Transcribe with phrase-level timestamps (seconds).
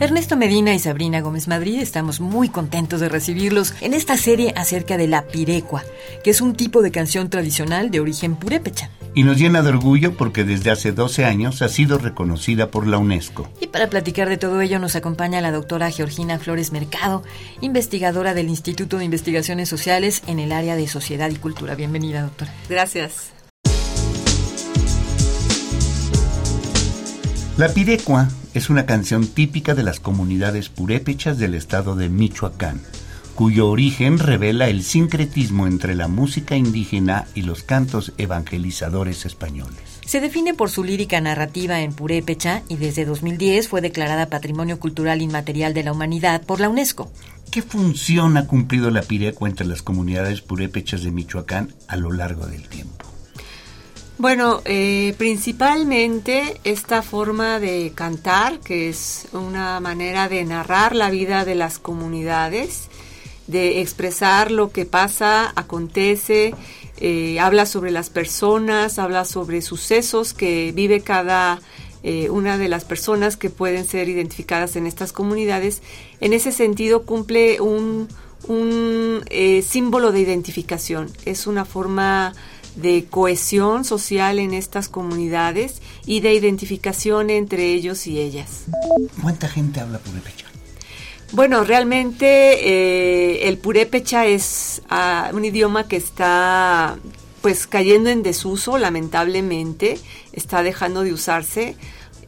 [0.00, 4.96] Ernesto Medina y Sabrina Gómez Madrid estamos muy contentos de recibirlos en esta serie acerca
[4.96, 5.82] de la pirecua,
[6.22, 8.90] que es un tipo de canción tradicional de origen purépecha.
[9.14, 12.98] Y nos llena de orgullo porque desde hace 12 años ha sido reconocida por la
[12.98, 13.48] UNESCO.
[13.60, 17.24] Y para platicar de todo ello nos acompaña la doctora Georgina Flores Mercado,
[17.60, 21.74] investigadora del Instituto de Investigaciones Sociales en el área de Sociedad y Cultura.
[21.74, 22.54] Bienvenida, doctora.
[22.68, 23.32] Gracias.
[27.56, 32.80] La pirecua es una canción típica de las comunidades purépechas del estado de Michoacán,
[33.34, 39.78] cuyo origen revela el sincretismo entre la música indígena y los cantos evangelizadores españoles.
[40.04, 45.22] Se define por su lírica narrativa en purépecha y desde 2010 fue declarada Patrimonio Cultural
[45.22, 47.12] Inmaterial de la Humanidad por la UNESCO.
[47.50, 52.46] ¿Qué función ha cumplido la pirecua entre las comunidades purépechas de Michoacán a lo largo
[52.46, 53.06] del tiempo?
[54.18, 61.44] Bueno, eh, principalmente esta forma de cantar, que es una manera de narrar la vida
[61.44, 62.88] de las comunidades,
[63.46, 66.52] de expresar lo que pasa, acontece,
[66.96, 71.60] eh, habla sobre las personas, habla sobre sucesos que vive cada
[72.02, 75.80] eh, una de las personas que pueden ser identificadas en estas comunidades.
[76.20, 78.08] En ese sentido cumple un,
[78.48, 79.22] un
[79.62, 82.34] símbolo de identificación, es una forma
[82.80, 88.64] de cohesión social en estas comunidades y de identificación entre ellos y ellas.
[89.20, 90.46] ¿Cuánta gente habla purépecha?
[91.32, 96.98] Bueno, realmente eh, el purépecha es ah, un idioma que está
[97.42, 99.98] pues cayendo en desuso, lamentablemente,
[100.32, 101.76] está dejando de usarse.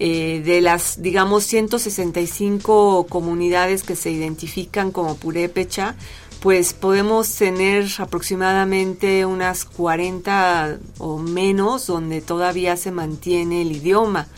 [0.00, 5.96] Eh, de las, digamos, 165 comunidades que se identifican como purépecha,
[6.40, 14.28] pues podemos tener aproximadamente unas 40 o menos donde todavía se mantiene el idioma,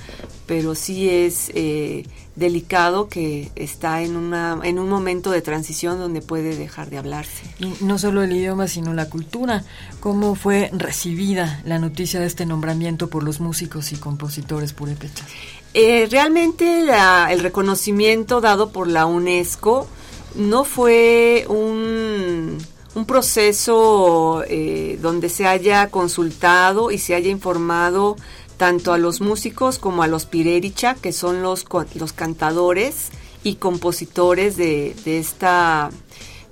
[0.47, 2.07] pero sí es eh,
[2.37, 7.43] delicado que está en, una, en un momento de transición donde puede dejar de hablarse.
[7.59, 9.63] Y no solo el idioma, sino la cultura.
[10.01, 15.29] ¿Cómo fue recibida la noticia de este nombramiento por los músicos y compositores purépechas?
[15.75, 16.87] Eh, realmente
[17.31, 19.87] el reconocimiento dado por la UNESCO
[20.35, 22.59] no fue un,
[22.95, 28.17] un proceso eh, donde se haya consultado y se haya informado
[28.57, 31.65] tanto a los músicos como a los pirericha, que son los,
[31.95, 33.09] los cantadores
[33.43, 35.91] y compositores de, de, esta,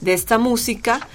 [0.00, 1.06] de esta música.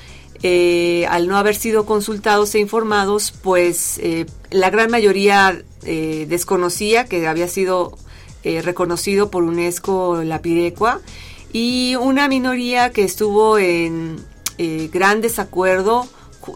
[0.44, 7.28] Eh, al no haber sido consultados e informados, pues eh, la gran mayoría desconocía que
[7.28, 7.97] había sido
[8.44, 11.02] reconocido por UNESCO la Pirecua
[11.53, 14.18] y una minoría que estuvo en
[14.58, 16.08] eh, gran desacuerdo,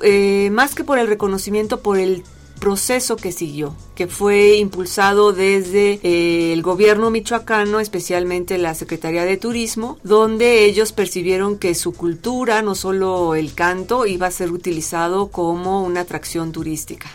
[0.02, 2.24] eh, más que por el reconocimiento, por el
[2.60, 9.38] proceso que siguió, que fue impulsado desde eh, el gobierno michoacano, especialmente la Secretaría de
[9.38, 15.28] Turismo, donde ellos percibieron que su cultura, no solo el canto, iba a ser utilizado
[15.28, 17.10] como una atracción turística.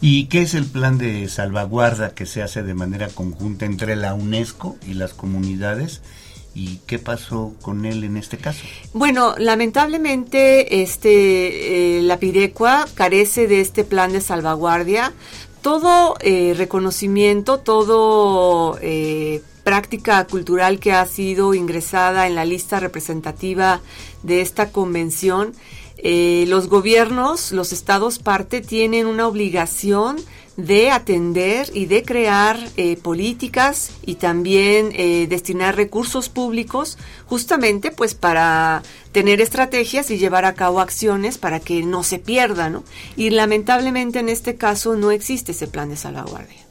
[0.00, 4.14] ¿Y qué es el plan de salvaguarda que se hace de manera conjunta entre la
[4.14, 6.02] UNESCO y las comunidades?
[6.54, 8.60] ¿Y qué pasó con él en este caso?
[8.92, 15.12] Bueno, lamentablemente este, eh, la Pirecua carece de este plan de salvaguardia.
[15.62, 23.80] Todo eh, reconocimiento, todo eh, práctica cultural que ha sido ingresada en la lista representativa
[24.22, 25.54] de esta convención,
[26.04, 30.16] los gobiernos, los estados parte tienen una obligación
[30.56, 38.14] de atender y de crear eh, políticas y también eh, destinar recursos públicos justamente pues
[38.14, 38.82] para
[39.12, 42.82] tener estrategias y llevar a cabo acciones para que no se pierda, ¿no?
[43.16, 46.62] Y lamentablemente en este caso no existe ese plan de salvaguardia.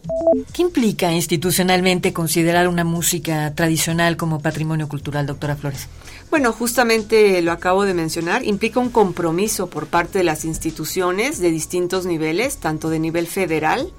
[0.54, 5.88] ¿Qué implica institucionalmente considerar una música tradicional como patrimonio cultural, doctora Flores?
[6.32, 11.52] Bueno, justamente lo acabo de mencionar, implica un compromiso por parte de las instituciones de
[11.52, 13.92] distintos niveles, tanto de nivel federal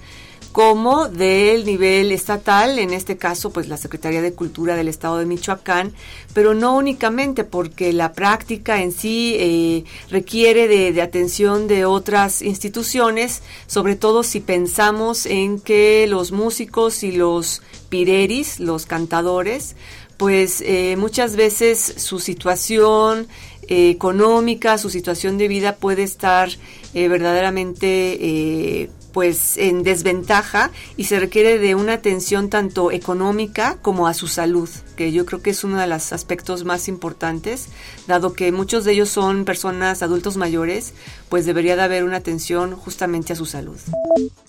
[0.53, 5.25] como del nivel estatal, en este caso pues la Secretaría de Cultura del Estado de
[5.25, 5.95] Michoacán,
[6.35, 13.43] pero no únicamente porque la práctica en sí eh, requiere de, atención de otras instituciones,
[13.67, 19.75] sobre todo si pensamos en que los músicos y los pireris, los cantadores,
[20.19, 23.27] pues eh, muchas veces su situación
[23.69, 26.51] eh, económica, su situación de vida puede estar
[26.95, 34.29] verdaderamente pues en desventaja y se requiere de una atención tanto económica como a su
[34.29, 37.69] salud, que yo creo que es uno de los aspectos más importantes,
[38.07, 40.95] dado que muchos de ellos son personas adultos mayores,
[41.29, 43.79] pues debería de haber una atención justamente a su salud.